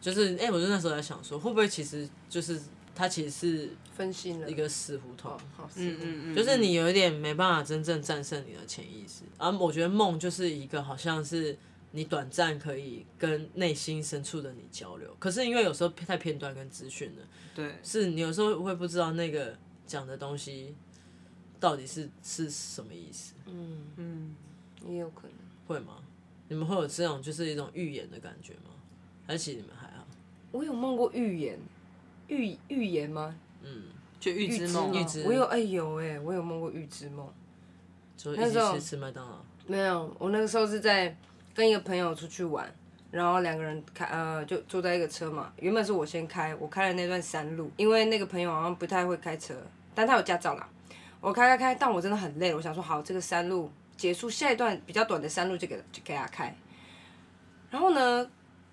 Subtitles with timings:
[0.00, 2.60] 就是哎、欸，我就那时候在想说，会不会其实就是
[2.94, 5.38] 他其实是分心了一个死胡同，
[5.76, 9.24] 嗯嗯嗯，就是你有一点没办法真正战胜你的潜意识。
[9.36, 11.56] 而我觉得梦就是一个好像是
[11.90, 17.22] 你短暂可以跟内心深处的你交流，可是因为有时候太片段跟资讯了，
[17.54, 19.56] 对，是你有时候会不知道那个
[19.86, 20.74] 讲的东西
[21.58, 23.34] 到底是是什么意思。
[23.46, 24.34] 嗯嗯，
[24.88, 25.36] 也有可能
[25.66, 25.98] 会吗？
[26.48, 28.70] 你们会有这种就是一种预言的感觉吗？
[29.26, 29.89] 还是你们还好？
[30.52, 31.58] 我有梦过预言，
[32.28, 33.34] 预预言吗？
[33.62, 33.84] 嗯，
[34.18, 37.28] 就预知梦，预知我有哎、欸、有哎、欸，我有梦过预知梦。
[38.16, 39.36] 就一起去吃麦当劳？
[39.66, 41.16] 没有，我那个时候是在
[41.54, 42.70] 跟一个朋友出去玩，
[43.10, 45.52] 然后两个人开呃就坐在一个车嘛。
[45.56, 49.54] 原本是我先开，我开了那段山路，因为那个朋友好像不太会开车，
[49.94, 50.68] 但他有驾照啦。
[51.20, 56.54] 我开开开，但我真的很累，我想说好，这个山路结束，下一段比较短的山路就给就给他开。
[57.70, 58.30] 然后呢，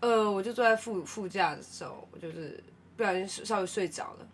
[0.08, 2.64] 呃，我就坐在副副驾的时候，我就是
[2.96, 4.28] 不小心稍微睡着了。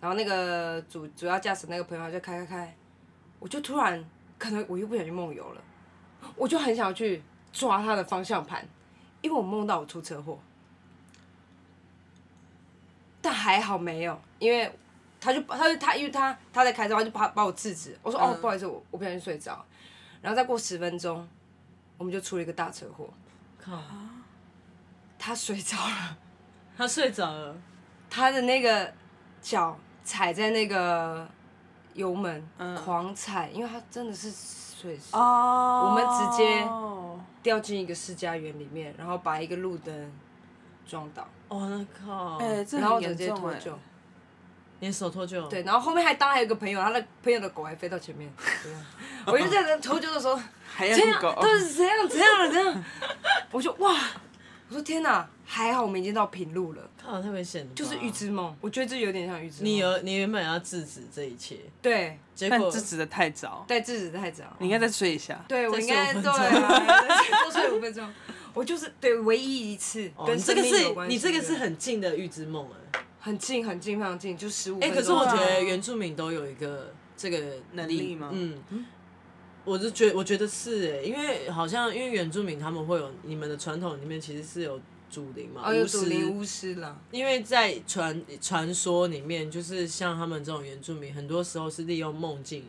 [0.00, 2.76] 然后那个主主要驾驶那个朋友就开开开，
[3.38, 4.04] 我就突然
[4.36, 5.62] 可能我又不小心梦游了，
[6.34, 8.66] 我就很想要去抓他的方向盘，
[9.20, 10.40] 因为我梦到我出车祸，
[13.20, 14.76] 但还好没有，因为
[15.20, 17.96] 他就他就他因为他他在开车，他就把把我制止。
[18.02, 19.64] 我说、嗯、哦，不好意思，我我不小心睡着。
[20.20, 21.28] 然后再过十分钟，
[21.96, 23.08] 我们就出了一个大车祸。
[23.60, 23.80] 靠！
[25.24, 26.16] 他睡着了，
[26.76, 27.56] 他睡着了，
[28.10, 28.92] 他的那个
[29.40, 31.24] 脚踩在那个
[31.94, 35.16] 油门，嗯、狂踩，因为他真的是睡死。
[35.16, 35.86] 哦。
[35.86, 36.68] 我们直接
[37.40, 40.12] 掉进一个世家园里面，然后把一个路灯
[40.84, 41.24] 撞倒。
[41.46, 42.38] 哦，那靠！
[42.38, 43.60] 哎，这然后很严重哎。
[44.80, 45.46] 连手脱臼。
[45.46, 48.28] 对，然后后面还当还有一个朋友，他的朋友的狗还飞到前面。
[49.24, 52.84] 我就在那脱臼的时候，还要狗，都是怎样怎样了这样。
[53.52, 53.96] 我就哇。
[54.72, 56.90] 我说天哪，还好我们已经到平路了。
[56.96, 57.70] 靠，太危险了。
[57.74, 59.66] 就是预知梦，我觉得这有点像预知梦。
[59.66, 63.66] 你有，你原本要制止这一切，对，结果制止的太早。
[63.68, 64.44] 对，制止的太早。
[64.60, 65.44] 你应该再睡一下。
[65.46, 68.10] 对，我应该对啊，多睡五分钟。
[68.54, 74.90] 我就是对唯一一次跟这个是你这个是很近的预知梦哎，很近很近非常近，就十五分钟。
[74.90, 77.38] 哎，可是我觉得原住民都有一个这个
[77.72, 78.30] 能力吗？
[78.32, 78.56] 嗯。
[79.64, 86.98] 我是觉，我觉得是哎，因为好像因为原住民他们会有你们的传统里面其实是有祖灵嘛，哦，有祖灵巫师啦。
[87.10, 92.64] 因为在传传说里面，就是像他们这种原住民，很多时候是利用梦境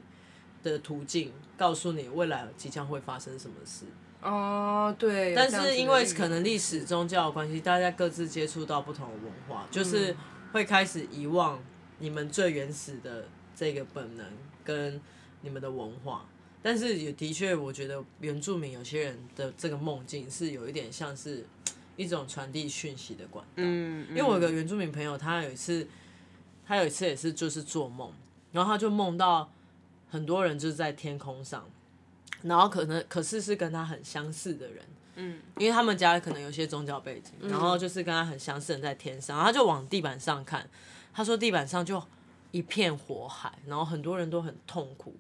[0.62, 3.86] 的途径告诉你未来即将会发生什么事。
[4.22, 5.34] 哦，对。
[5.34, 10.16] 但是因为可能历史宗教的关系，大家各自接触到不同的文化，就是
[10.52, 11.60] 会开始遗忘
[11.98, 13.26] 你们最原始的
[13.56, 14.26] 这个本能
[14.64, 15.02] 跟
[15.42, 16.26] 你们的文化。
[16.64, 21.46] 但是也的确，我觉得原住民有些人的这个梦境是有一点像是
[21.98, 23.52] 一种传递讯息的管道。
[23.58, 25.86] 嗯，因为我有个原住民朋友，他有一次，
[26.66, 28.10] 他有一次也是就是做梦，
[28.54, 29.52] 然后他就梦到
[30.10, 31.70] 很多人就是在天空上，
[32.44, 34.86] 然后可能可是是跟他很相似的人，
[35.16, 40.70] 嗯，因为他们家可能有些宗教背景，然后就是跟他很相似的人在天上，然后他就往地板上看，
[41.14, 42.02] 他说地板上就
[42.52, 45.14] 一片火海，然后很多人都很痛苦。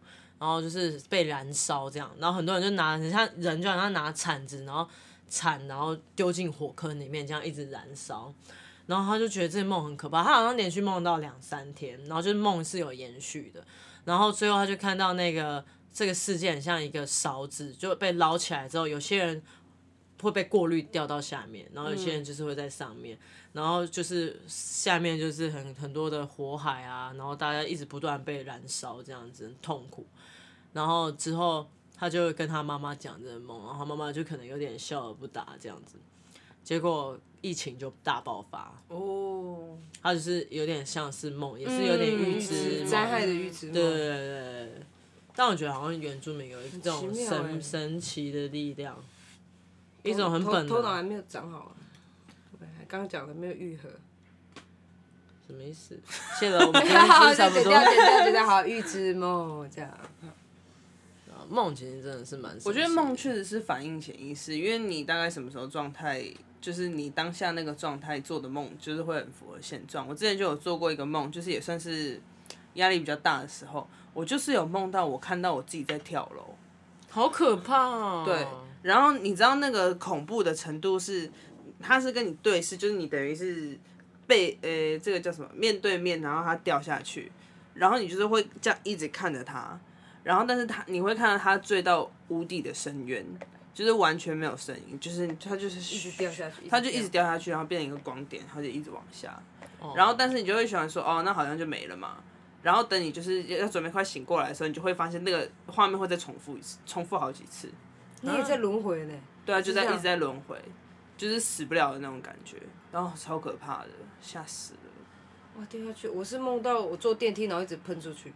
[0.43, 4.85] 然后就是被燃烧这样，然后很多人就拿，像人就好像拿铲子，然后
[5.29, 8.33] 铲，然后丢进火坑里面，这样一直燃烧。
[8.85, 13.63] 然后他就觉得这梦很可怕，他好像连续梦到两三天，然后就是梦是有延续的。
[14.03, 19.41] 然后最后他就看到那个这个世界很像一个勺子，就被捞起来之后，有些人
[20.21, 23.15] 会被过滤掉到下面，然后有些人就是会在上面。
[23.15, 30.07] 嗯然后就是下面就是很很多的火海啊，然后大家一直不断被燃烧，这样子很痛苦。
[30.73, 35.95] 然后之后他就跟他妈妈讲这个梦，然后妈妈就可能有点笑而不答这样子。
[36.63, 43.73] 结果疫情就大爆发哦，他就是有点像是梦，也是有点预知灾害的预知梦。
[43.75, 44.81] 对对对。
[45.35, 48.95] 但我觉得好像原住民有一种神神奇的力量，
[50.03, 50.67] 一种很本能。
[50.67, 51.75] 头脑还没有长好。
[52.87, 53.89] 刚刚讲的没有愈合，
[55.47, 55.99] 什么意思？
[56.39, 57.63] 谢了，我们 好，差不多。
[57.63, 59.91] 现在现在好预知梦这样。
[61.49, 62.57] 梦其实真的是蛮……
[62.65, 66.23] 我觉得梦确实是反映潜意识，因为你大概什么时候状态，
[66.61, 70.07] 就是你当下那个状态做的梦，就是会很符合现状。
[70.07, 72.21] 我之前就有做过一个梦，就是也算是
[72.75, 76.55] 压力比较大的时候，我就是有梦到我看到我自己在跳楼，
[77.09, 78.23] 好可怕哦。
[78.25, 78.47] 对，
[78.81, 81.29] 然后你知道那个恐怖的程度是。
[81.85, 83.77] 他是跟你对视，就是你等于是
[84.25, 85.49] 被呃、欸，这个叫什么？
[85.53, 87.29] 面对面，然后他掉下去，
[87.73, 89.77] 然后你就是会这样一直看着他，
[90.23, 93.25] 然后但是他你会看到他坠到无底的深渊，
[93.73, 99.37] 就是完全没有声音，就是他就是一直掉下去，他就一直掉下去，然后变成一个光点，他就一直往下。
[99.95, 102.17] 然后但是你就会喜欢说，哦，那好像就没了嘛。
[102.61, 107.69] 然后等你就是要准备快醒过来的时候，你就会发现那个画面会再重复一次，重复好几次。
[108.21, 109.13] 你也在轮回呢？
[109.45, 110.57] 对啊，就在一直在轮回，
[111.17, 112.55] 就是死不了的那种感觉，
[112.93, 113.89] 然后超可怕的，
[114.21, 114.79] 吓死了。
[115.57, 116.07] 哇，掉下去！
[116.07, 118.33] 我是梦到我坐电梯，然后一直喷出去，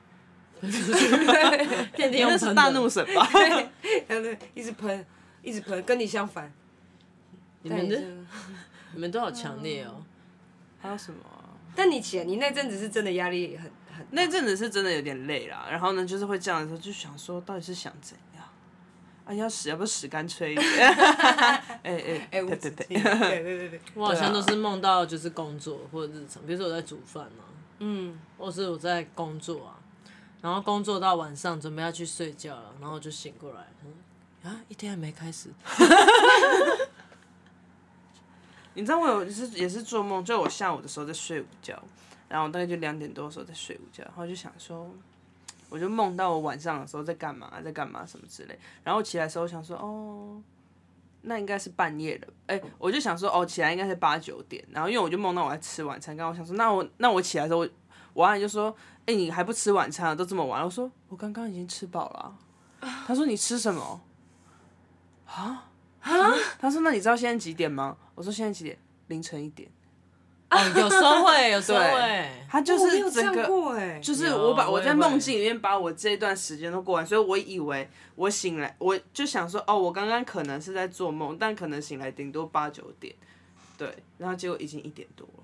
[1.96, 3.28] 电梯那是大怒神吧？
[3.32, 3.68] 对
[4.22, 5.06] 对，一直喷，
[5.42, 6.52] 一直喷，跟你相反。
[7.62, 8.02] 你们的，
[8.94, 10.04] 你们都好强烈哦。
[10.80, 11.20] 还有什么？
[11.76, 14.06] 但你前，你那阵子是真的压力很很。
[14.12, 18.44] 那阵子是真的有点累啦，然后呢，就是会这样的时候，就想说，到底是想怎样？
[19.26, 20.66] 啊，要死，要不死干脆一点。
[20.80, 27.44] 哎哎哎，对对对，对对对，我好像都是梦到就是工作或者日常，比如说我在煮饭啊，
[27.80, 29.77] 嗯，或是我在工作啊，
[30.42, 33.68] 然后工作到晚上准备要去睡觉了，然后就醒过来，
[34.50, 35.50] 啊，一天还没开始。
[38.74, 41.82] 你知道我有也是也是做梦，就我下午的时候在睡午觉，
[42.30, 44.90] 然后大概就两点多的时候在睡午觉，然后就想说。
[45.70, 50.42] 我就梦到我晚上的时候在干嘛，在干嘛什么之类，然后起来的时候想说，哦，
[51.24, 57.68] 那应该是半夜了，哎、我就想说，哦，起来应该是八九点，然后因为我就梦到我在吃晚餐，刚刚我想说，那我那我起来的时候，
[58.22, 62.36] 阿姨就说，哎、欸，你还不吃晚餐啊，都这么晚了，我说我刚刚已经吃饱了，
[63.06, 64.02] 他说你吃什么？
[65.26, 65.70] 啊
[66.02, 66.34] 啊？
[66.60, 67.98] 他说那你知道现在几点吗？
[68.16, 68.78] 我说现在几点？
[69.08, 69.70] 凌晨一点。
[70.50, 72.32] 哦，有时候会，有时候会。
[72.50, 83.14] 他就是整个，哦、就是我把我在梦境里面把我这一段时间都过完，所以我以为我醒来，我就想说，哦，我刚刚可能是在做梦，但可能醒来顶多八九点，
[83.78, 85.44] 对，然后结果已经一点多了。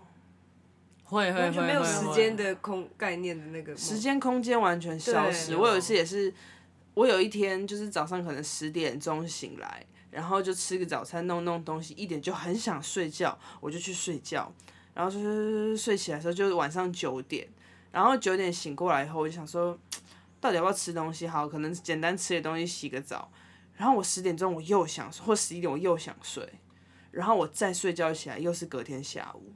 [1.14, 5.56] 会会会，完全没有时间的空概念的那个时间空间完全消失。
[5.56, 6.34] 我有一次也是，
[6.96, 14.52] 我有一天就是早上可能十点钟醒来，然后就吃个早餐，弄弄东西，一点就很想睡觉，我就去睡觉。
[14.94, 17.48] 然后就是睡起来的时候，就是晚上九点，
[17.92, 19.76] 然后九点醒过来以后，我就想说，
[20.40, 21.28] 到底要不要吃东西？
[21.28, 23.32] 好，可能简单吃点东西，洗个澡。
[23.76, 26.48] 然后我十点钟我又想，或十一点我又想睡，
[27.10, 29.52] 然后我再睡觉起来又是隔天下午。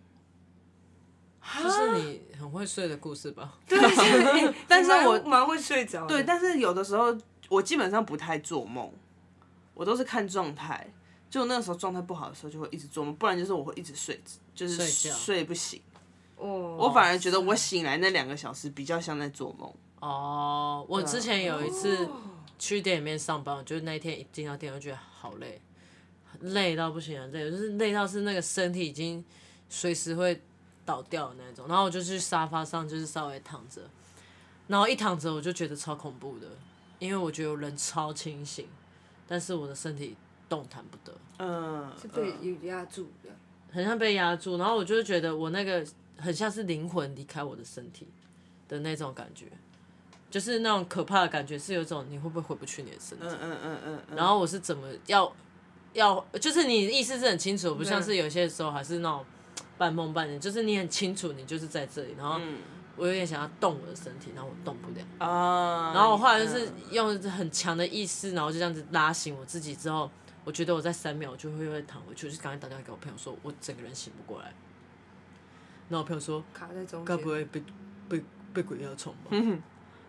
[1.63, 3.57] 这是你很会睡的故事吧？
[3.67, 3.79] 对，
[4.67, 6.05] 但是我蛮会睡着。
[6.05, 7.15] 对，但是有的时候
[7.49, 8.91] 我基本上不太做梦，
[9.73, 10.94] 我都是看状态。
[11.29, 14.17] 就那个时候状态不好的时候，就会一直做梦，不然就是我会一直睡，
[14.55, 15.81] 就是睡不醒。
[16.38, 16.77] 哦。
[16.79, 19.69] 我反而觉得我醒来那两个小时比较像在做梦。
[19.99, 22.09] 哦，我之前有一次
[22.57, 25.61] 去店里面上班，就是那一天一进到店，我就觉得好累，
[26.39, 29.23] 累到不行了，累就是累到是那个身体已经
[29.67, 30.41] 随时会
[30.88, 31.68] 倒掉的那种。
[31.68, 33.84] 然后我就去沙发上，就是稍微躺着，
[34.66, 36.48] 然后一躺着我就觉得超恐怖的，
[36.98, 38.68] 因为我觉得我人超清醒，
[39.28, 40.18] 但是我的身体。
[40.50, 43.30] 动弹不得，嗯，是被有压住的，
[43.69, 45.86] 很像被压住，然后我就觉得我那个
[46.18, 48.07] 很像是灵魂离开我的身体
[48.69, 49.48] 的那种感觉，
[50.31, 55.30] 就是那种可怕的感觉，是有一种你会不会回不去你的身体，嗯嗯嗯嗯，嗯，然后我是怎么要
[55.92, 59.25] 要，就是你意思是很清楚，不像是有些时候还是那种
[59.77, 62.39] 半梦半醒，就是你很清楚你就是在这里，然后。
[62.39, 62.57] 嗯
[63.00, 65.06] 我有点想要动我的身体，然后我动不了。
[65.19, 65.94] 啊。
[65.94, 70.09] 然后我后来就是用很强的意识，然后就这样子拉醒我自己之后，
[70.44, 74.47] 我觉得我在三秒我就会会躺回去，我就赶紧打电话给我朋友说，我整个人醒不过来。
[75.89, 77.63] 然后我朋友说，卡在中间，该不会被
[78.09, 79.30] 被被鬼压床吧？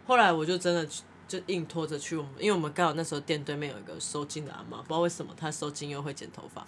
[0.06, 0.88] 后来我就真的
[1.28, 6.66] 就硬拖着去我们，因为我们刚好那时候店对面有一个收金的阿妈，不知道为什么她收金又会剪头发，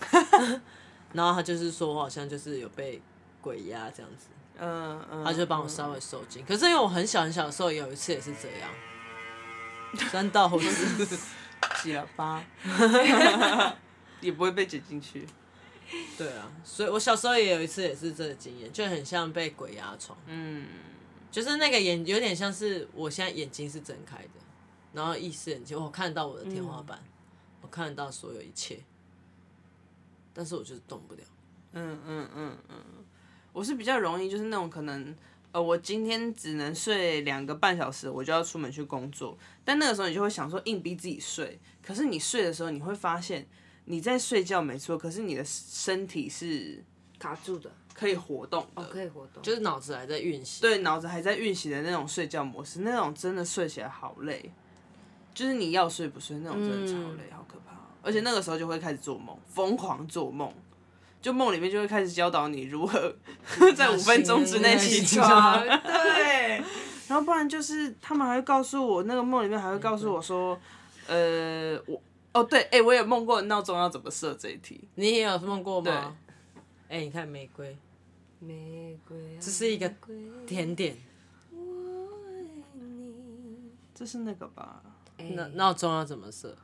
[1.12, 3.00] 然后他就是说我好像就是有被
[3.40, 4.26] 鬼压这样子。
[4.58, 8.70] 嗯嗯，他就帮我稍微收紧，可是因为我很小很小的时候，有一次也是这样，
[10.10, 11.18] 三道猴子。
[11.76, 12.42] 洗了吧，
[14.20, 15.26] 也不会被剪进去。
[16.16, 20.18] 对啊，所以我小时候也有一次也是这个经验，就很像被鬼压床。
[20.26, 20.66] 嗯，
[21.30, 24.40] 就是那个眼有点像是我现在眼睛是睁开的，
[24.94, 27.08] 然后意识很清，我看到我的天花板，嗯、
[27.62, 28.80] 我看得到所有一切，
[30.32, 31.20] 但是我就是动不了。
[31.72, 32.76] 嗯嗯嗯嗯。
[33.52, 35.14] 我是比较容易，就是那种可能，
[35.52, 39.36] 呃，我今天只能睡两个半小时，我就要出门去工作。
[39.64, 41.58] 但那个时候你就会想说，硬逼自己睡。
[41.82, 43.44] 可是你睡的时候，你会发现
[43.86, 46.84] 你在睡觉没错，可是你的身体是
[47.18, 50.60] 卡住的，可以活动的，哦，可以活动，就是脑子还在运行。
[50.60, 54.52] 对，脑子还在运行的那种睡觉模式，那种真的睡起来好累，
[55.34, 57.79] 就是你要睡不睡那种，真的超累，嗯、好可怕。
[58.02, 60.52] 而且那个时候就会开始做梦，疯狂做梦。
[61.22, 63.14] 就梦里面就会开始教导你如何
[63.76, 66.62] 在五分钟之内起床，对。
[67.08, 70.58] 然后不然就是他们还会告诉我，那个梦里面还会告诉我说，
[71.06, 72.00] 呃，我
[72.32, 74.80] 哦，对，哎，我也梦过闹钟要怎么设这一题。
[74.94, 76.16] 你也有梦过吗？
[76.88, 77.76] 哎，你看玫瑰，
[78.38, 79.92] 玫瑰，这是一个
[80.46, 80.96] 甜点。
[83.94, 84.80] 这是那个吧？
[85.18, 86.56] 闹闹钟要怎么设？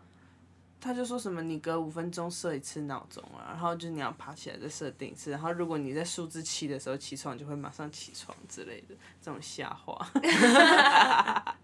[0.87, 10.09] 他就说什么你隔五分钟设一次闹钟啊，然后就你要爬起来再设定一次，然后如果你在数字七的时候起床，就会马上起床之类的这种瞎话。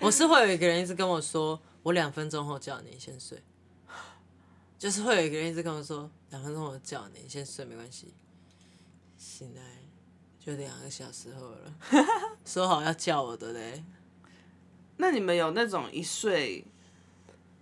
[0.00, 3.40] 我是会有一个人一直跟我说，我两分钟后叫你先睡，
[4.76, 8.12] 就是会有一个人一直跟我说，两分钟后叫你，你先睡没关系。
[9.16, 9.62] 醒来
[10.38, 11.72] 就两个小时后了，
[12.44, 13.84] 说好要叫我的嘞。
[14.96, 16.66] 那你们有那种一睡？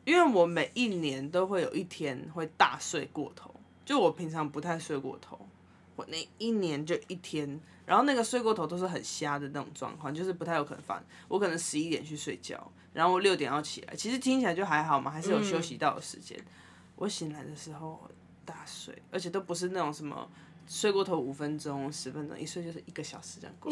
[0.04, 5.38] 因为我每一年都会有一天会大睡过头，就我平常不太睡过头，
[5.96, 11.02] 我那一年就一天，然后那个睡过头都是很瞎的那种状况，就是不太有可能发。
[11.28, 16.38] 我可能十一点去睡觉，然后我六点要起来，其实听起来就还好嘛，还是有休息到的时间。
[16.96, 18.08] 我醒来的时候
[18.44, 20.28] 大睡，而且都不是那种什么。
[20.66, 23.70] 睡过头五分钟、十分钟，一睡就是一个小时这样过，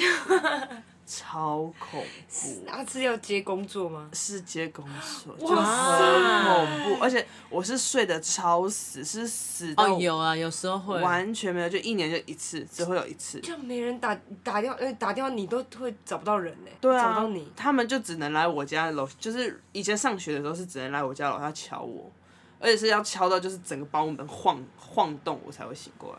[1.07, 2.63] 超恐怖。
[2.65, 4.09] 那是要接工作吗？
[4.13, 4.85] 是接工
[5.25, 7.03] 作，就很恐怖。
[7.03, 13.41] 而且我是睡得超死，是死到哦，有啊，有时候会完全没有，就一年就一次，只会有一次。
[13.41, 16.71] 就没人打打电话，呃，打电话你都会找不到人呢。
[16.81, 22.11] 对啊，找不到你，他们就只能来我家楼，就是以前上学的时候是只能来我家楼下敲我，
[22.59, 26.19] 而且是要敲到就是整个把我们晃晃动，我才会醒过来。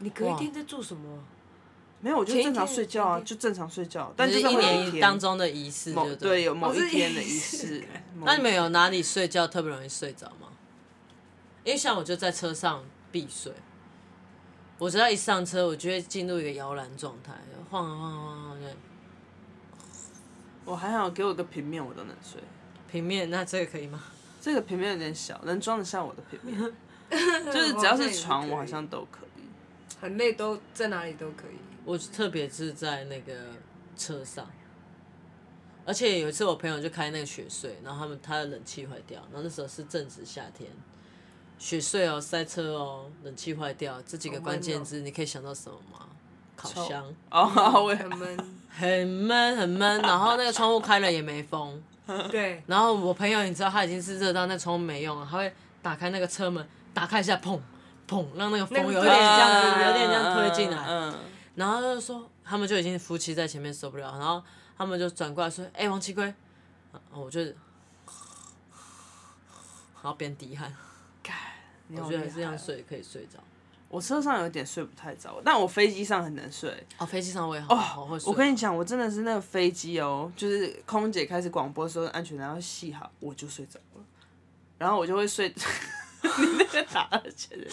[0.00, 1.18] 你隔一天在做什么？
[2.04, 4.12] 没有，我就正常睡觉啊，就正常睡觉。
[4.14, 7.82] 但是一年当中的仪式，就对，有某一天的仪式。
[8.20, 10.48] 那你们有哪里睡觉特别容易睡着吗？
[11.64, 13.50] 因为像我就在车上必睡，
[14.76, 17.32] 我只要一上车，我就会进入一个摇篮状态，
[17.70, 18.56] 晃晃晃晃晃啊，
[20.66, 22.38] 我还好，给我个平面我都能睡。
[22.92, 24.04] 平面，那这个可以吗？
[24.42, 26.60] 这个平面有点小，能装得下我的平面。
[27.50, 29.42] 就是只要是床，我好像都可以。
[29.98, 31.56] 很累，都在哪里都可以。
[31.84, 33.32] 我特别是在那个
[33.96, 34.46] 车上，
[35.84, 40.70] 而且有一次我朋友就开那个雪隧，然后他们他的冷气坏掉，然后那时候是正值夏天，
[41.58, 46.06] 雪隧哦，塞车哦，冷气坏掉，这几个关键字你可以想到什么吗？
[46.56, 47.44] 烤箱哦，
[47.94, 48.38] 很闷，
[48.70, 51.82] 很闷很闷，然后那个窗户开了也没风，
[52.30, 57.60] 对，然后我朋友你知道他已经是热到那窗户没用了，他会打开那个车门，打开一下砰。
[58.06, 58.22] 砰！
[58.36, 61.14] 让那个风有点这样子，有点这样推进来，嗯，
[61.54, 64.42] 然后就说他们就已经夫妻在前面受不了，然后
[64.76, 66.34] 他们就转过来说：“哎，王七龟，
[67.12, 67.54] 我就，然
[70.02, 70.74] 后边滴汗，
[71.90, 73.38] 我觉得这样睡可以睡着。
[73.88, 76.84] 我车上有点睡不太着，但我飞机上很能睡。
[76.98, 78.28] 哦，飞机上我也好，好会睡。
[78.28, 84.04] 我跟你讲，我真的是那个飞机哦，就是空姐开始广播说安全带要系好，我就睡着了，
[84.78, 85.54] 然后我就会睡。
[86.40, 87.68] 你那个打二千人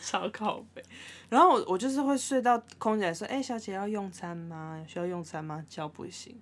[0.00, 0.82] 超靠北，
[1.28, 4.84] 然后我我就是会睡到空姐说：“哎、欸，小姐要用餐吗？
[4.88, 6.36] 需要用餐吗？”叫不行。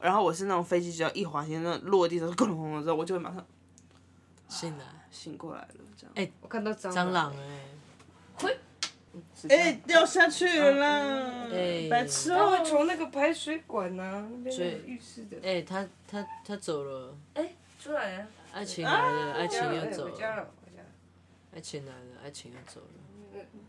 [0.00, 3.44] 然后我是那种飞机只要一滑行，那落地的时候咣隆隆的时候，我就会马上
[4.48, 5.68] 醒来，醒过来了。
[5.96, 6.12] 这样。
[6.16, 8.58] 哎、欸，我看到蟑蟑螂哎、欸，会，
[9.48, 11.48] 哎、欸、掉下去了啦！
[11.50, 12.36] 哎，白痴哦！
[12.36, 15.36] 它会从那个排水管呐、啊，那边浴室的。
[15.38, 17.16] 哎、欸，他他他走了。
[17.34, 18.26] 哎、欸，出来了。
[18.52, 20.48] 爱情来了，爱情又走了。
[21.56, 22.86] 了爱情来了，爱情又走了。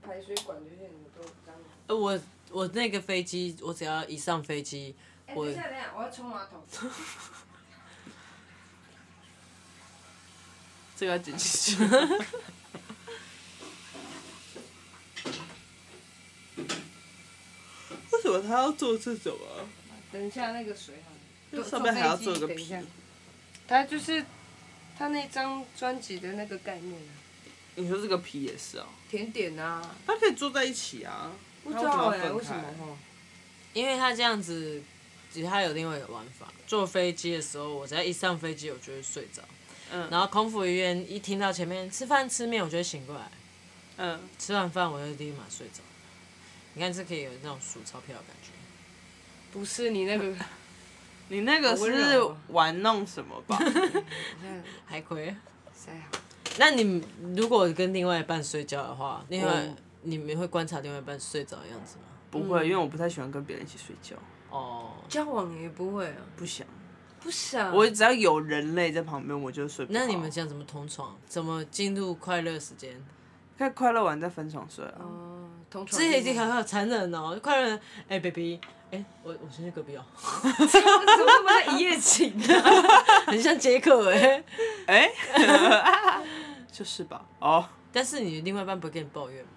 [0.02, 1.56] 排水管这些都脏。
[1.88, 2.20] 呃，我
[2.52, 4.94] 我那个飞机，我只要一上飞机，
[5.34, 5.46] 我。
[5.46, 6.62] 等一下，等一下，我要冲马桶。
[10.98, 11.84] 这个要剪进去。
[18.12, 19.64] 为什么他要做这种啊？
[20.12, 21.64] 等一下，那个水哈。
[21.64, 22.76] 上面还要做个皮。
[23.68, 24.26] 他就是
[24.98, 27.02] 他那张专辑的那个概念。
[27.78, 28.88] 你说这个皮也是啊？
[29.10, 31.32] 甜点啊，它可以坐在一起啊。
[31.64, 32.98] 不知道哎，为什么？
[33.74, 34.82] 因为它这样子，
[35.32, 36.48] 其实它有另外一个玩法。
[36.66, 39.44] 坐飞机的时候，我只要一上飞机，我就会睡着。
[39.92, 40.08] 嗯。
[40.10, 43.32] 然后空服员一听到前面吃饭吃面，我就会醒过来。
[43.98, 44.20] 嗯。
[44.40, 45.84] 吃完饭，我就立马睡着。
[46.74, 48.50] 你看，这可以有那种数钞票的感觉。
[49.52, 50.36] 不是你那个，
[51.30, 53.60] 你那个是玩弄什么吧？
[54.88, 55.36] 海葵。
[56.58, 57.04] 那你
[57.36, 59.64] 如果跟另外一半睡觉的话，另外
[60.02, 62.04] 你们会观察另外一半睡着的样子吗？
[62.30, 64.16] 不会，因为我不太喜欢跟别人一起睡觉。
[64.50, 66.18] 哦，交往也不会啊。
[66.36, 66.66] 不想，
[67.22, 67.74] 不想。
[67.76, 70.00] 我只要有人类在旁边，我就睡不着。
[70.00, 71.16] 那你们这样怎么同床？
[71.28, 73.02] 怎么进入快乐时间？
[73.58, 74.94] 看快乐完再分床睡啊。
[75.00, 76.02] 哦，同床。
[76.02, 78.60] 之前已经很好残忍哦，快乐，哎，baby，
[78.92, 80.04] 哎，我我先去隔壁哦。
[80.44, 83.26] 怎么那么一夜情啊？
[83.28, 84.44] 很像杰克 哎，
[84.88, 85.12] 哎。
[86.78, 87.26] 就是吧。
[87.40, 89.50] 哦，但是你另外一半不会跟你抱怨吗？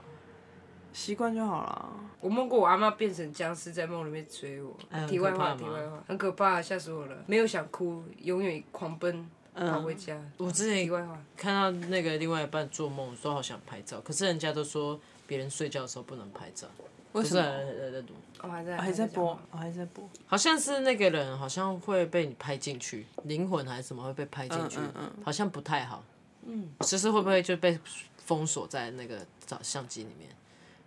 [0.94, 1.90] 习惯就好了。
[2.18, 4.74] 我梦过我阿妈变成僵尸在梦里面追我。
[4.90, 7.16] 哎题外话，很可怕吗题外话，很可怕，吓死我了。
[7.26, 10.18] 没有想哭，永远狂奔嗯跑回家。
[10.38, 16.66] 我之前题外话，看到那个另外一半做梦，说好想拍照，可是人家都说别人睡觉的时候不能拍照。
[17.12, 17.42] 为什么？
[17.42, 18.04] 么？
[18.42, 20.08] 我还在还在播，我还在播。
[20.26, 26.02] 好像是那个人好像会被你拍进去，灵魂还是什么会被拍进去，嗯嗯好像不太好。
[26.50, 27.78] 嗯，就是会不会就被
[28.16, 30.28] 封锁在那个照相机里面？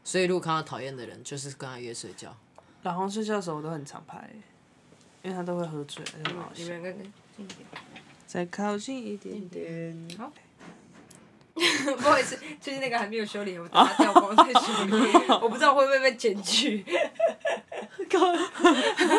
[0.03, 2.35] 所以如果看到讨厌的人，就是跟他约睡觉。
[2.81, 4.29] 老黄睡觉的时候我都很常拍，
[5.21, 6.63] 因为他都会喝醉，很好笑。
[6.63, 7.03] 你们两个
[7.35, 7.59] 近一点。
[8.27, 10.07] 再靠近一点点。
[10.17, 10.31] 好。
[11.55, 14.95] 不好意思，最近那个还没有修理，我把它 掉光再修理。
[15.39, 16.83] 我不知道会不会被剪去。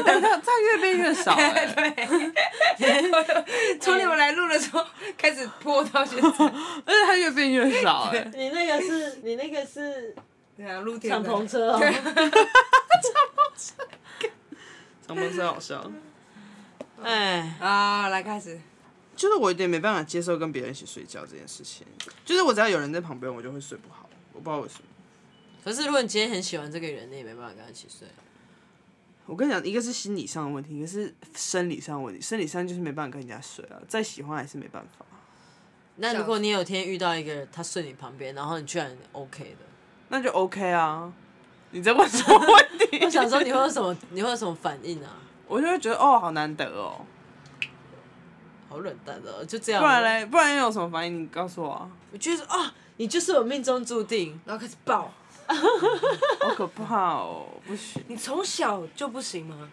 [0.04, 1.66] 但他他越变越少哎、
[3.80, 4.84] 从你们来录的时候
[5.16, 10.14] 开始播到现在，而且他越变越少哎、你那个是你那个是
[10.56, 11.80] 对啊，露天敞的篷车哦。
[15.06, 15.90] 敞篷车好笑。
[17.02, 18.58] 哎，啊，来开始。
[19.14, 21.86] 就是我有点没办法接受跟别人一起睡觉这件事情，
[22.24, 24.84] 就是我只要有人在旁边，我就会睡不好，我不知道为什么。
[25.64, 28.08] 可是如果你今天很喜欢这个人，你也没办法跟他一起睡。
[29.26, 32.20] 我跟你讲，一个是心理上的问题，一个是生理上的问题。
[32.20, 35.04] 生理上就是没办法跟人家睡啊，再喜欢还是没办法。
[35.96, 39.64] 那如果你有天遇到一个人，他睡你旁边，然后你居然 OK 的，
[40.08, 41.12] 那就 OK 啊。
[41.70, 42.98] 你在问什么问题？
[43.04, 45.16] 我想说你会有什么，你会有什么反应啊？
[45.48, 47.00] 我就会觉得哦，好难得哦。
[48.68, 49.80] 好冷淡的、哦，就这样。
[49.80, 51.22] 不然嘞，不然又有什么反应？
[51.22, 51.90] 你告诉我啊。
[52.12, 54.40] 我就是啊，你就是我命中注定。
[54.44, 55.12] 然后开始爆。
[56.40, 58.02] 好可怕哦，不行。
[58.08, 59.68] 你从小就不行吗？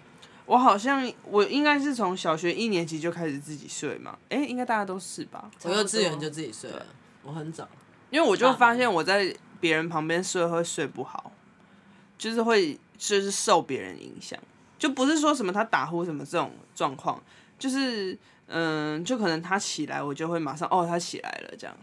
[0.46, 4.18] 我好像我应该是从小学一年级就开始自己睡嘛。
[4.30, 5.50] 哎、欸，应该大家都是吧？
[5.64, 6.86] 我幼稚园就自己睡了，
[7.24, 7.68] 我很早。
[8.10, 11.32] 因为我就发现我在别人旁边睡会睡不好，
[12.18, 14.38] 就是会就是受别人影响，
[14.78, 17.22] 就不是说什么他打呼什么这种状况，
[17.58, 18.18] 就是
[18.48, 21.74] 嗯，就可能他起来，我就会马上哦，他起来了这样。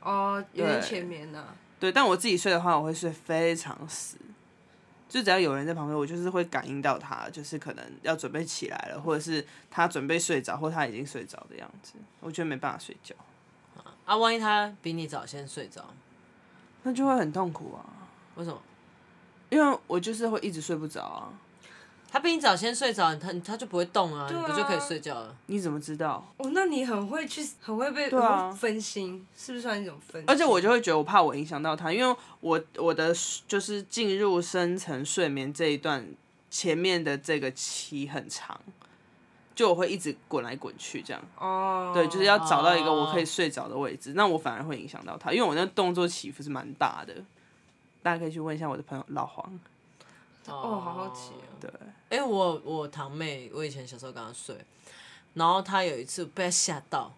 [0.00, 1.44] 哦，有点浅眠呐。
[1.80, 4.16] 对，但我自己睡的话，我会睡非常死，
[5.08, 13.14] 就只要有人在旁边，我就是会感应到他，就是可能要准备起来了，或者是他准备睡着，或他已经睡着的样子，我觉得没办法睡觉。
[14.04, 15.84] 啊，万一他比你早先睡着，
[16.82, 17.84] 那就会很痛苦啊。
[18.34, 18.60] 为什么？
[19.50, 21.32] 因为我就是会一直睡不着啊。
[22.10, 25.36] 他比你早先睡着，他他就不会动啊，啊你不就可以睡觉了？
[25.46, 26.26] 你怎么知道？
[26.38, 30.24] 哦，那你很会去，很会被对啊很会分心，是不是算一种分心？
[30.26, 33.14] 而且我就会觉得我怕我影响到他，因为我我的
[33.46, 36.08] 就是进入深层睡眠这一段
[36.50, 38.58] 前面的这个期很长，
[39.54, 41.22] 就我会一直滚来滚去这样。
[41.38, 47.14] 哦，对，就是要找到一个我可以睡着的位置，那我反而会影响到他，因为我那动作起伏是蛮大的。
[48.02, 49.60] 大家可以去问一下我的朋友老黄。
[50.52, 51.56] 哦，好好奇哦。
[51.60, 51.70] 对。
[52.10, 54.56] 哎、欸，我我堂妹，我以前小时候跟她睡，
[55.34, 57.14] 然后她有一次被她吓到，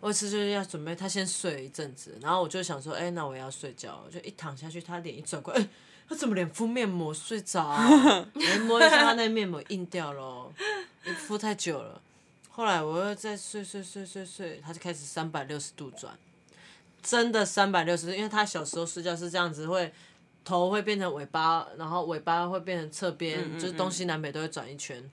[0.00, 5.68] 我有一次就是要准备，她先睡一阵子，然后我就想说，哎、欸，那我也要睡觉，我就一躺下去，她脸一转过来，哎、欸，
[6.08, 7.86] 她怎么脸敷面膜睡着、 啊？
[8.34, 10.50] 我摸一下她那面膜硬掉了，
[11.26, 12.00] 敷太久了。
[12.48, 16.18] 后来我又再睡睡睡睡睡，她就开始三百六十度转，
[17.02, 19.92] 真的三百六十度，因为她小时候睡觉是这样子会。
[20.50, 25.08] 头会变成尾巴，然后尾巴会变成侧边，嗯嗯嗯就是东西南北都会转一圈。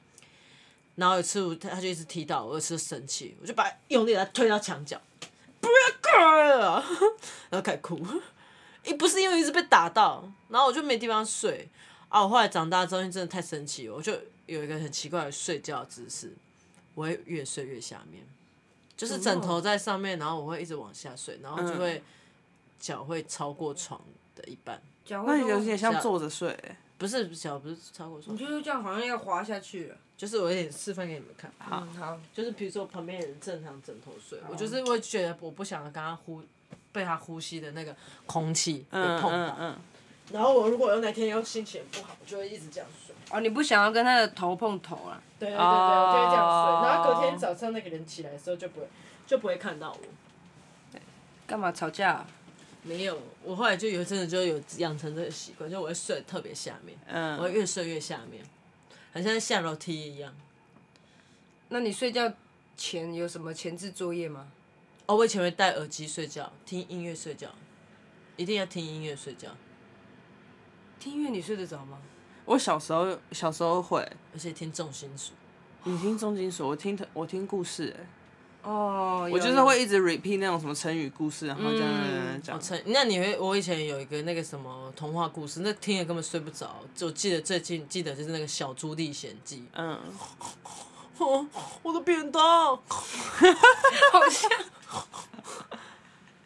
[0.96, 5.00] 然后有一次他他就一直踢到我，有一次生气，我就把他用力的推到墙角，
[5.62, 6.84] 不要开了，
[7.52, 8.04] 然后开始哭。
[8.84, 11.70] 一不是因为一直被打到，然后我就没地方睡。
[12.10, 14.14] 啊，我后来长大之后，真的太生气了，我就
[14.48, 16.34] 有一个很奇怪的睡觉姿势，
[16.96, 18.26] 我会越睡越下面，
[18.96, 22.02] 就是枕头在上面，然后我会一直往下睡，然后就会
[22.80, 24.02] 脚会超过床
[24.36, 24.82] 的一半。
[25.10, 29.96] 那你有点像坐着睡、欸，不是脚不是超过床，你就是这样，好像要滑下去了。
[30.18, 36.42] 就是我有点示范给你们看，好，嗯、好，就是比如说旁边人正常枕头睡，我就是会觉得我不想跟他呼，
[36.92, 39.30] 被他呼吸的那个空气被碰到。
[39.30, 39.76] 嗯嗯嗯、
[40.32, 43.16] 然后我如果有哪天又心情不好，我就会一直这样睡。
[43.30, 45.22] 哦，你不想要跟他的头碰头啊？
[45.38, 46.90] 对对对对，我就会这样睡。
[46.90, 48.88] 然后隔天早上那个人起来的时候就不会
[49.28, 51.00] 就不会看到我。
[51.46, 52.28] 干嘛吵架、啊？
[52.88, 58.44] 没有，我后来就有真的就有养成这个习惯，就我会睡特别下面，嗯、我会越睡越下面，
[59.12, 60.34] 好像下楼梯一样。
[61.70, 62.34] 那你睡觉
[62.78, 64.52] 前有什么前置作业吗？
[65.06, 67.50] 哦，我以前会戴耳机睡觉，听音乐睡觉，
[68.38, 69.50] 一定要听音乐睡觉。
[71.00, 72.02] 听音乐你睡得着吗？
[72.46, 74.00] 我小时候小时候会，
[74.34, 75.34] 而且听重金属。
[75.84, 78.08] 你听重金属，我听我听故事哎。
[78.64, 81.90] 哦，我就是会一直 repeat 那种什么成语故事，然后这样
[82.44, 82.60] 讲。
[82.60, 86.76] 成，那你会，我以前有一个那个什么童话故事，那听了根本睡不着。
[86.94, 89.66] 就记得最近记得就是那个小猪历险记。
[89.74, 89.98] 嗯，
[91.20, 91.48] 哦
[91.82, 92.44] 我的便当，
[92.86, 94.52] 好像。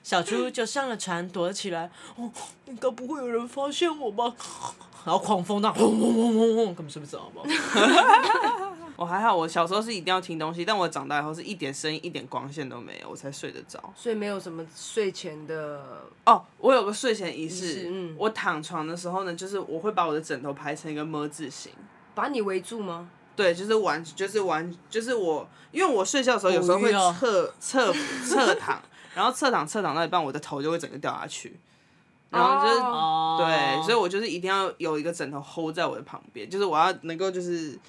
[0.03, 2.29] 小猪就上了船躲了起来，哦，
[2.65, 4.35] 应该不会有人发现我吧？
[5.05, 7.45] 然后狂风大，轰轰轰轰轰，根本睡不着，好不好？
[9.01, 13.91] 我还好，我小时候是一定要听东西，但我长大以后是一点声音、一点光线都没有，我才睡得着。
[13.95, 21.71] 所以没有什么睡前的哦，我有个睡前仪式，式嗯，我躺床的时候呢，就是我会把我的枕头排成一个么字形，
[22.13, 23.09] 把你围住吗？
[23.35, 27.91] 对，就是完，就是完，就是我，因为我睡觉的时候有时候会侧侧
[28.23, 28.79] 侧躺，
[29.15, 31.59] 然后侧躺侧躺到一半，我的头就会整个掉下去，
[32.29, 37.79] 然后就是、哦、对，所以我就是一定要有一个枕头 hold 在我的旁边，就是我要能够就是。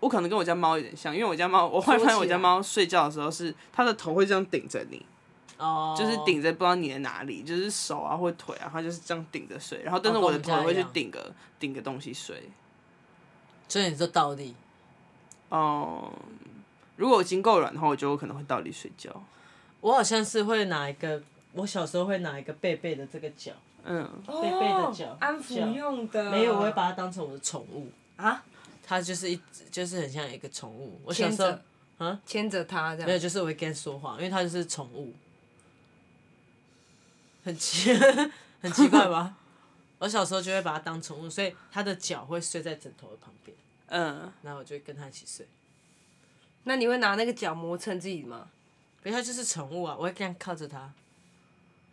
[0.00, 5.04] 我可能跟我家猫有点像，因为我家猫，我会发现我家猫睡觉的时候是它的头会这样顶着你，
[5.56, 12.48] 哦，就是顶着不知道你在哪里，就是手啊或腿啊，它就是这样顶着睡，然后但是我的头会去顶个顶个东西睡，
[13.66, 14.54] 所以你就倒立，
[15.48, 16.12] 哦、
[16.44, 16.62] 嗯，
[16.94, 19.10] 如果我筋够软的话，我觉得我可能会倒立睡觉。
[19.80, 21.20] 我好像是会拿一个，
[21.54, 23.50] 我小时候会拿一个贝贝的这个脚，
[23.82, 27.90] 嗯，贝贝的脚，安抚用的，没有，我会把它当成我的宠物。
[28.16, 28.44] 啊。
[28.88, 29.38] 它就是一，
[29.70, 30.98] 就是很像一个宠物。
[31.04, 33.06] 我小时候，啊，牵着它这样。
[33.06, 35.12] 没有，就是我会跟它说话，因为它就是宠物。
[37.44, 37.92] 很奇，
[38.62, 39.36] 很奇怪吧？
[40.00, 43.54] 我小时候就会把它当宠物，所以它的脚会睡在枕头的旁边。
[43.88, 44.32] 嗯。
[44.40, 45.46] 然后我就会跟它一起睡。
[46.64, 48.48] 那你会拿那个脚磨蹭自己吗？
[49.04, 50.90] 因为它就是宠物啊，我会这样靠着它。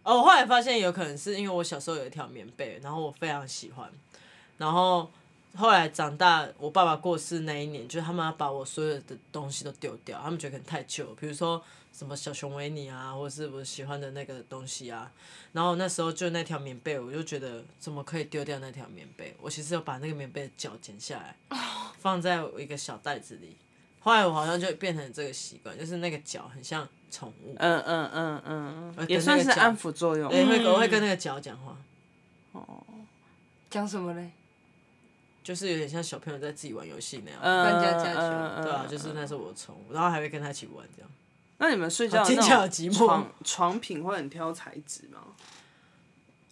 [0.04, 3.92] 哦，我后来发现有可能是因为我小时候有一条棉被，然后我非常喜欢，
[4.58, 5.12] 然后。
[5.56, 11.64] 后来长大，我爸爸过世那一年，就是他们要把我所有的东西都丢掉，他们觉得可能太旧，比如说
[11.94, 15.12] 什么小熊维尼啊，或者是我喜欢的那个东西啊。
[15.54, 19.34] 然后那时候就那条棉被，我就觉得怎么可以丢掉那条棉被？
[19.42, 21.36] 我其实有把那个棉被的脚剪下来，
[22.00, 23.56] 放在我一个小袋子里。
[24.02, 27.56] 后来我好像就变成这个习惯，就是那个脚很像宠物。
[27.58, 30.30] 嗯嗯嗯嗯，也算是安抚作用。
[30.30, 31.76] 对，会我会跟那个脚讲话。
[32.52, 32.84] 哦，
[33.70, 34.30] 讲什么嘞？
[35.46, 41.12] 就是有点像小朋友在自己玩游戏那样，扮家家酒，对啊，就是那是我的宠物，然后还会跟他一起玩这样。
[41.60, 42.98] 那你们睡觉听起来好寂寞。
[42.98, 45.20] 床床品会很挑材质吗？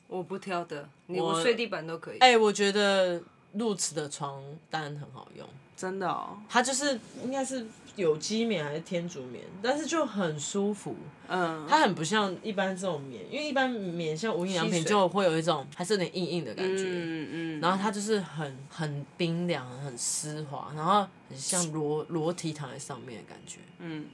[0.06, 2.19] 我不挑的，你我睡地板都可以。
[2.19, 3.19] 哎，我觉得
[3.53, 5.49] 露齿的床单很好用，
[5.83, 6.37] 真的哦。
[6.47, 7.67] 它就是应该是。
[7.95, 10.95] 有机棉还是天竺棉，但是就很舒服。
[11.27, 16.85] 嗯，它很不像一般这种棉，因为一般棉像无印良品就会有一种还是有点硬硬的感觉。
[16.87, 17.61] 嗯嗯。
[17.61, 23.59] 然后它就是很很冰凉、很丝滑，然后很像裸裸体躺在上面的感觉。
[23.77, 24.07] 嗯。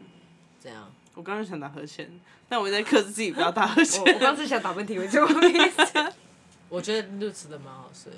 [0.62, 0.92] 这样。
[1.16, 2.12] 我刚刚想打呵欠，
[2.50, 4.04] 但我在克制自己不要打呵欠。
[4.14, 6.14] 我刚是想打喷嚏，我就不好意思。
[6.68, 8.12] 我觉得露齿的蛮好睡。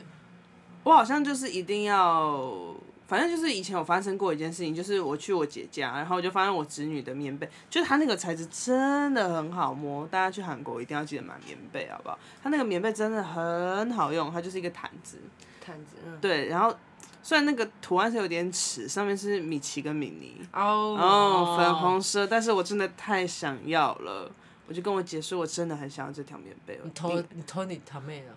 [0.86, 2.76] 我好像就是一定要。
[3.12, 10.08] 反正就是以前有发生过一件事情，就是我去我姐家，然后我就发现我侄女的棉被，就是它那个材质真的很好摸。
[10.08, 12.18] 大家去韩国一定要记得买棉被，好不好？
[12.42, 15.18] 它那个棉被真的很好用，它就是一个毯子。
[15.60, 16.18] 毯子，嗯。
[16.22, 16.74] 对，然后
[17.22, 24.32] 虽然那个图案是有点尺，上面是米奇跟米妮，哦，哦，粉红色，但是我真的太想要了，
[24.70, 26.80] 我就跟我姐说，我真的很想要这条棉被。
[26.82, 28.28] 你偷你偷你堂妹的。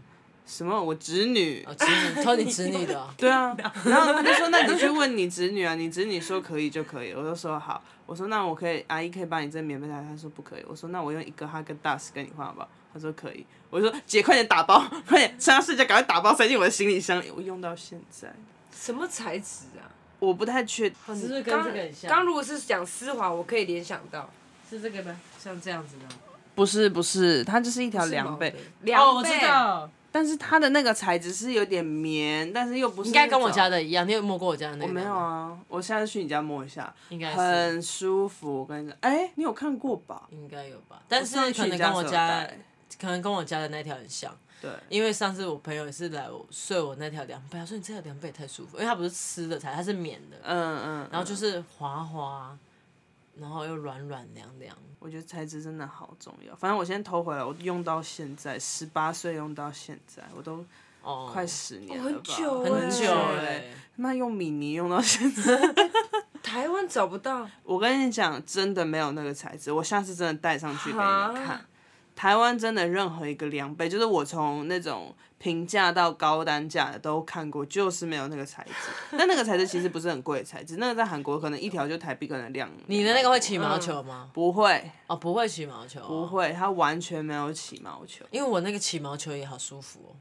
[0.46, 0.82] 什么？
[0.82, 3.08] 我侄女，侄女， 偷你侄女的。
[3.16, 18.30] 对啊， 然后他就说：“那你去问你侄女啊，你侄女说可以就可以。”我就说：“好。”我说：“那我可以，阿姨可以把你这棉被台。”他说：“不可以。”我说：“那我用一个哈根达斯跟你换好不好？”他说：“可以。”我就说：“姐，快点打包， 快点，趁他睡觉赶快打包塞进我的行李箱里。”我用到现在。
[18.70, 19.88] 什么材质啊？
[20.18, 20.98] 我不太确定。
[21.16, 22.10] 是不是跟这个很像？
[22.10, 24.28] 刚如果是讲丝滑，我可以联想到
[24.68, 25.16] 是这个吗？
[25.42, 26.14] 像这样子的？
[26.54, 28.54] 不是，不是，它就是一条凉被。
[28.82, 29.18] 凉被。
[29.18, 29.90] 我知道。
[30.14, 33.08] 但是它的那个材质是有点棉，但是又不是。
[33.08, 34.86] 应该跟我家的一样，你有摸过我家的那个？
[34.86, 38.60] 我没有啊，我下次去你家摸一下，应该很舒服。
[38.60, 40.28] 我跟你讲，哎、欸，你有看过吧？
[40.30, 42.48] 应该有吧，但是可能跟我家，
[43.00, 44.32] 可能跟我家的那条很像。
[44.62, 50.36] 对，因为上次我朋友也是来我睡我那条凉被，他说你这条凉被也太舒服，因为它不是湿的材，它是棉的。
[50.44, 51.08] 嗯嗯。
[51.10, 52.56] 然后就是滑滑。
[53.40, 56.54] 然后又软软凉凉，我觉得材质真的好重要。
[56.56, 60.64] 反正我先偷回来，我用到现在，十八岁用到现在，我都
[61.32, 63.64] 快十年了吧，很久很久哎。
[63.96, 65.60] 妈用米妮用到现在，
[66.42, 67.48] 台湾找不到。
[67.62, 71.64] 我跟你讲，真的没有那个材质，我下次真的带上去给你们看。
[72.16, 79.16] 台湾真的任何一个量杯，就是我从那种平价到高单价的都看过，就是没有那个材质。
[79.18, 82.70] 但那个材质其实不是很贵的材质，那个在韩国可能一条就台币可能两。
[82.86, 84.30] 你的那个会起毛球吗？
[84.32, 88.24] 不会哦，不会起毛球，不会，它完全没有起毛球。
[88.30, 90.16] 因为我那个起毛球也好舒服哦，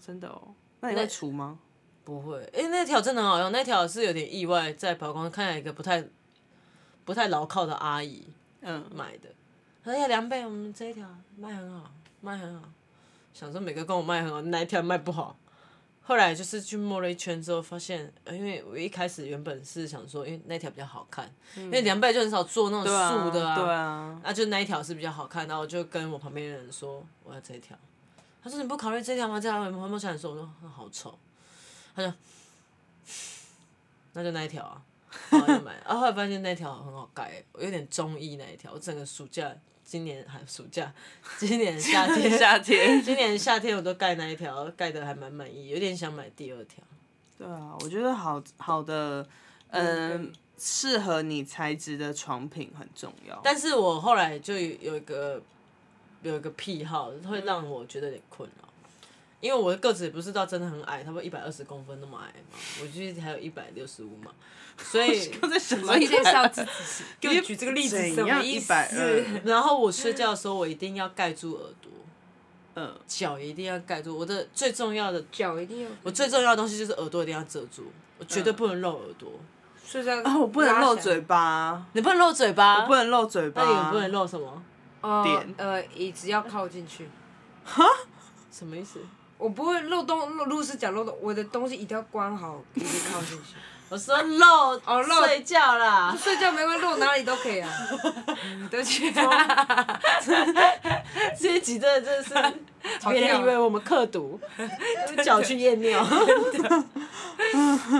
[0.00, 0.54] 真的哦。
[0.80, 1.58] 那你会除吗？
[2.04, 6.04] 不会，哎，那条真的很好用，那条是有点意外，在宝光看到一个不太
[7.04, 8.28] 不太牢靠的阿姨
[8.60, 9.28] 嗯买的。
[9.84, 11.90] 哎呀，凉被，我们这一条卖很好，
[12.20, 12.68] 卖很好。
[13.34, 15.36] 想说每个跟我卖很好，哪一条卖不好？
[16.04, 25.48] 后来就是去摸了一圈之后，发现，因为我一开始原本是想说，因为那条比较好看，嗯、因为凉被就很少做那种素的啊，对啊，那、啊、就那一条是比较好看。
[25.48, 27.76] 然后我就跟我旁边的人说，我要这一条。
[28.42, 29.40] 他说你不考虑这条吗？
[29.40, 31.18] 这条摸摸起来说，我说好丑。
[31.94, 32.14] 他说，
[34.14, 34.82] 那就那一条啊，
[35.30, 35.74] 然后就买。
[35.84, 38.72] 然后后来发现那条很好盖，有点中意那一条。
[38.72, 39.52] 我整个暑假。
[39.92, 40.90] 今年还暑假，
[41.36, 46.82] 今年夏天， 夏天，今年夏天我都盖那一条，盖的还蛮满意，有点想买第二条。
[47.36, 49.28] 对啊，我觉得好好的，
[49.68, 53.38] 嗯，适合你材质的床品很重要。
[53.44, 55.42] 但是我后来就有一个
[56.22, 58.71] 有一个癖好，会让我觉得有点困扰。
[59.42, 64.30] 因为我的个子也不是到真的很矮，差不多一百二十公分那么矮嘛，我就是还有一百六十五嘛，
[64.78, 68.72] 所以我在想介绍自己， 给我举这个例子什么意思？
[69.44, 71.90] 然后我睡觉的时候，我一定要盖住耳朵，
[72.76, 74.16] 嗯，脚一定要盖住。
[74.16, 79.28] 我的最重要的脚一定要，我最重要的东西就是耳朵一定要遮住，我绝对不能露耳朵。
[79.84, 84.62] 睡觉啊，我不能露嘴巴，你不能露嘴巴，我不能露嘴巴，那你不能露什么？
[85.24, 87.08] 点呃，椅子要靠进去，
[87.64, 87.84] 哈？
[88.50, 89.00] 什么意思？
[89.42, 93.56] 我不会漏洞，露露是讲漏洞，我的东西一定要关好，一定靠进去。
[93.90, 97.68] 我说漏哦，漏睡觉啦，睡觉没关系，漏哪里都可以啊。
[98.70, 99.12] 对不起，
[101.38, 102.32] 这一集真的真的是，
[103.10, 104.40] 别人以为我们刻毒，
[105.24, 106.00] 脚去验尿。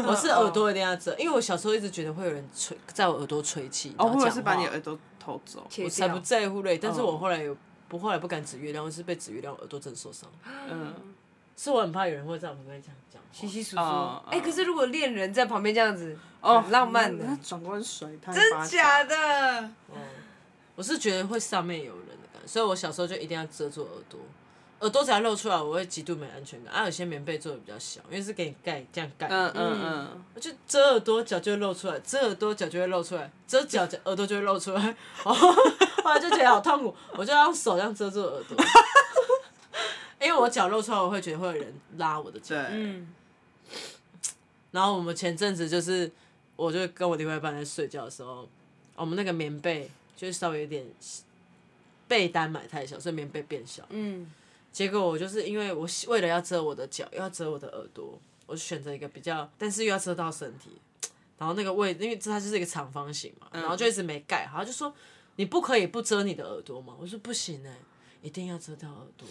[0.07, 6.78] 我是耳朵一定要遮，因为我小时候一直觉得会有人吹，在我耳朵吹气，哦，或者是把你耳朵偷走，我才不在乎嘞。
[6.78, 7.55] 但是我后来有，
[7.88, 10.26] 不后来不敢指月亮，我是被指月亮，耳朵真的受伤。
[10.70, 10.94] 嗯。
[11.57, 13.83] 是我很怕有人会在我旁边这样讲，稀稀疏疏。
[14.31, 19.15] 哎，可是如果恋人在旁边这样子，哦，浪漫的，转过水，真假的？
[19.93, 19.99] 嗯，
[20.75, 24.19] 我是觉得会上面有人的感觉，所以我小时候就一定要遮住耳朵，
[24.81, 26.75] 耳朵只要露出来，我会极度没安全感。
[26.75, 38.57] 啊，有些棉被做的比较小，因为是给你盖这样盖，嗯嗯嗯，我就遮耳朵，脚就会露出来，遮耳朵，脚就会露出来，遮脚脚耳朵就会露出来， 哦，后来就觉得好痛苦，我就要用手这样遮住耳朵。
[40.23, 42.55] 因为我脚露出来，我会觉得会有人拉我的脚。
[42.71, 43.13] 嗯。
[44.71, 46.11] 然后我们前阵子就是，
[46.57, 48.49] 我就跟我另外一半在睡觉的时候，
[48.95, 50.87] 我们那个棉被就是稍微有点
[52.07, 53.85] 被单买太小，所以棉被变小。
[53.91, 54.31] 嗯。
[54.71, 60.71] 结果我就是因为我为了要遮我的脚，又要遮我的耳朵，我就选择一个比较，但是又要遮到身体。
[61.37, 64.95] 然后那个位，因为这它就是一个长方形嘛，然后就一直没盖好，就说
[65.37, 66.97] 你不可以不遮你的耳朵嘛？
[66.99, 67.77] 我说不行哎、欸，
[68.23, 69.27] 一定要遮到耳朵。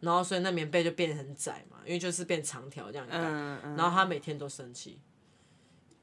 [0.00, 3.18] 然后所以那棉被就变得很窄嘛，因为就是变长条这样盖。
[3.18, 4.98] 嗯嗯、然后他每天都生气，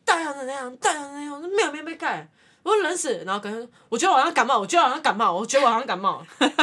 [0.05, 2.29] 大样的那样，大样的那样，没有棉被盖，
[2.63, 3.23] 我冷死。
[3.25, 6.25] 然后跟他说，我觉得我好像感冒，我觉得我好像感冒，我觉得我好像感冒。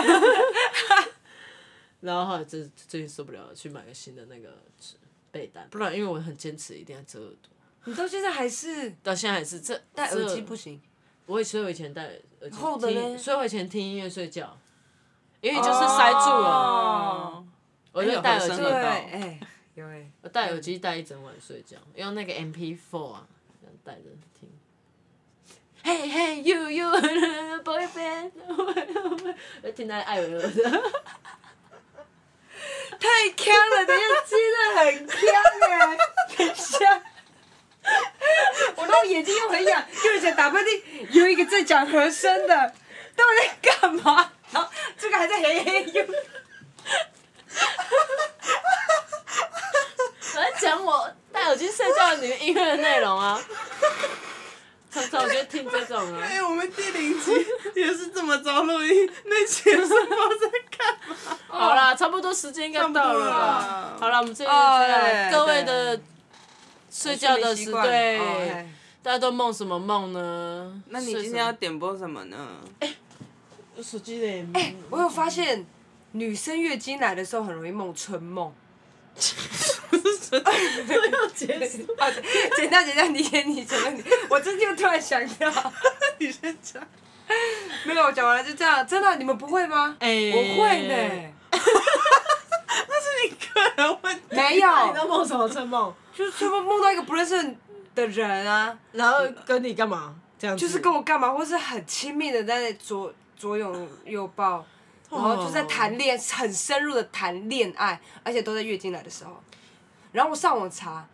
[2.00, 4.62] 然后后来最最近受不了了，去买个新的那个
[5.30, 7.50] 被单，不然因为我很坚持一定要遮耳朵。
[7.86, 8.90] 你到现在还是？
[9.02, 10.80] 到现在还是这戴耳机不行。
[11.26, 12.04] 我以所以我以前戴
[12.40, 12.56] 耳机，
[13.18, 14.56] 所以我以前听音乐睡觉。
[15.44, 17.44] 因为就是塞住了，
[17.92, 18.64] 我就戴耳机。
[18.64, 19.38] 哎，
[19.74, 23.26] 有哎，我戴耳机戴一整晚睡觉，用那个 MP4 啊，
[23.60, 24.04] 这样戴着
[24.40, 24.48] 听。
[25.84, 26.88] Hey hey you you
[27.62, 28.30] boyfriend，
[29.62, 30.50] 我听他爱我的。
[32.98, 35.18] 太强了，等下真的很强
[35.68, 35.98] 哎，
[36.38, 37.02] 很像。
[38.76, 42.72] 我那眼睛又很痒，又想打喷嚏，有一个在讲和声的，
[43.14, 44.32] 到底在干嘛？
[44.54, 46.04] 然后这个还在嘿嘿呦，
[50.34, 53.40] 我在讲我戴耳机睡觉的音乐的内容啊，
[54.90, 56.20] 常常我就听这种啊。
[56.22, 61.38] 哎，我们第零集也是这么早录音，那期是我在干嘛？
[61.48, 63.96] 好啦，差不多时间应该到了吧？
[64.00, 66.00] 好了，我们这边各位的
[66.90, 68.18] 睡觉的时对，
[69.02, 70.82] 大家都梦什么梦呢？
[70.88, 72.36] 那你今天要点播什么呢？
[73.82, 74.46] 手机嘞！
[74.54, 75.64] 哎、欸，我有发现，
[76.12, 78.52] 女生月经来的时候很容易梦春梦。
[79.14, 81.86] 不要结束。
[82.56, 84.02] 剪掉，剪掉，你演你，剪掉你。
[84.28, 85.72] 我这就突然想到，
[86.18, 86.82] 你先讲。
[87.84, 88.86] 没有，讲完了就这样。
[88.86, 89.96] 真的，你们不会吗？
[90.00, 90.94] 哎、欸，我会呢。
[91.50, 94.22] 那是你个人问题。
[94.30, 94.68] 没有。
[94.88, 95.94] 你在梦什么春梦？
[96.14, 97.56] 就是春梦梦到一个不认识
[97.94, 100.14] 的人啊，然后跟你干嘛？
[100.36, 104.64] 这样就是跟我干嘛，或是很亲密的在左左拥右抱，
[105.10, 109.42] 然后就在谈恋很深入的谈恋爱，而且都在月经来的时候。
[110.12, 111.06] 然后我上网查，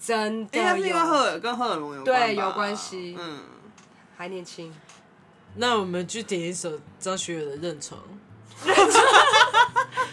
[0.00, 0.64] 真的有。
[0.64, 3.16] 欸、是因为荷尔跟荷尔蒙有关对，有关系。
[3.18, 3.40] 嗯。
[4.16, 4.74] 还年轻。
[5.54, 8.00] 那我们去点一首张学友的《认床》。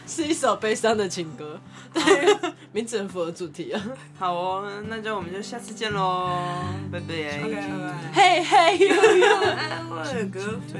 [0.07, 1.59] 是一首悲伤的情歌，
[1.93, 2.37] 对，
[2.71, 3.83] 名字很符合主题啊。
[4.17, 6.29] 好哦，那就我们就下次见喽，
[6.91, 7.41] 拜拜。
[8.13, 10.39] 嘿嘿，悠悠，爱我的歌
[10.71, 10.79] 声。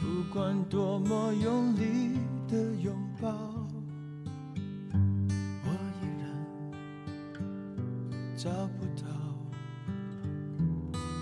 [0.00, 2.16] 不管多么用力
[2.48, 3.28] 的拥抱，
[5.64, 5.68] 我
[6.00, 6.24] 依然
[8.36, 9.08] 找不到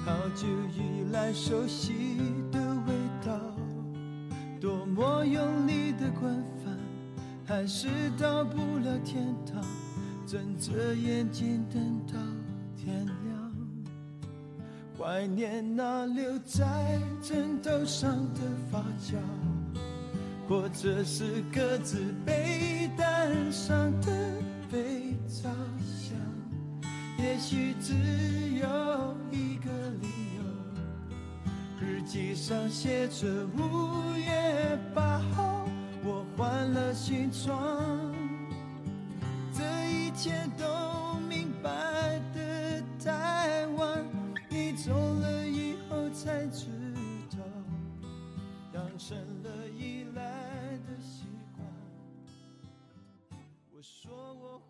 [0.04, 2.14] 好久以来熟悉
[2.52, 2.92] 的味
[4.98, 5.24] 我。
[5.24, 6.76] 用力的滚翻，
[7.46, 9.62] 还是到不了天堂。
[10.26, 12.14] 睁着眼睛等到
[12.76, 13.52] 天亮，
[14.98, 19.16] 怀念那留在枕头上的发胶，
[20.48, 24.12] 或者是各自被单上的
[24.70, 25.48] 肥皂
[25.86, 26.16] 香。
[27.18, 27.94] 也许只
[28.60, 29.87] 有一个
[32.08, 35.68] 机上写着五月八号，
[36.02, 38.14] 我换了新装。
[39.52, 41.70] 这一切都明白
[42.34, 44.02] 的太晚，
[44.48, 46.64] 你走了以后才知
[47.30, 47.36] 道，
[48.72, 50.22] 养成了依赖
[50.86, 51.66] 的习惯。
[53.70, 54.58] 我说我。
[54.58, 54.67] 会。